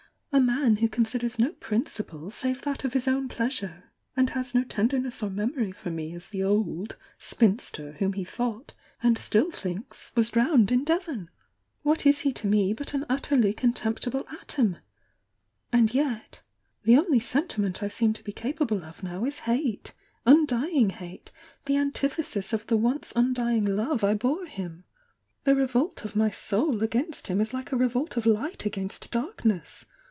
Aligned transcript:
—a 0.33 0.39
man 0.39 0.77
who 0.77 0.87
considers 0.87 1.37
no 1.37 1.51
prin 1.55 1.83
ciple 1.83 2.31
save 2.31 2.61
that 2.61 2.85
of 2.85 2.93
his 2.93 3.05
own 3.05 3.27
pleasure, 3.27 3.91
and 4.15 4.29
has 4.29 4.55
no 4.55 4.63
ten 4.63 4.87
derness 4.87 5.21
or 5.21 5.29
memory 5.29 5.73
for 5.73 5.91
me 5.91 6.15
as 6.15 6.29
the 6.29 6.41
'old' 6.41 6.95
spinster 7.17 7.97
whom 7.99 8.13
he 8.13 8.23
thought 8.23 8.73
(and 9.03 9.17
still 9.17 9.51
thinks) 9.51 10.13
was 10.15 10.29
drowned 10.29 10.71
in 10.71 10.85
Devon!— 10.85 11.29
what 11.83 12.05
is 12.05 12.19
he 12.21 12.31
to 12.31 12.47
me 12.47 12.71
but 12.71 12.93
an 12.93 13.05
utterly 13.09 13.53
contemptible 13.53 14.25
atom!— 14.39 14.77
and 15.73 15.93
yet— 15.93 16.41
the 16.85 16.97
only 16.97 17.19
sentiment 17.19 17.83
I 17.83 17.89
seem 17.89 18.13
to 18.13 18.23
be 18.23 18.31
capable 18.31 18.85
of 18.85 19.03
now 19.03 19.25
is 19.25 19.39
hate!— 19.39 19.93
undying 20.25 20.91
hate, 20.91 21.31
the 21.65 21.73
antitiiesis 21.73 22.53
of 22.53 22.67
the 22.67 22.77
once 22.77 23.11
undying 23.17 23.65
love 23.65 24.01
I 24.01 24.13
bore 24.13 24.45
him! 24.45 24.85
The 25.43 25.55
revolt 25.55 26.05
of 26.05 26.15
my 26.15 26.29
soul 26.29 26.81
against 26.83 27.27
him 27.27 27.41
is 27.41 27.51
hke 27.51 27.73
a 27.73 27.75
revolt 27.75 28.15
of 28.15 28.25
light 28.25 28.65
against 28.65 29.11
darkness! 29.11 29.85